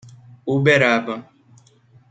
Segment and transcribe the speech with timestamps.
[0.53, 1.15] Uberaba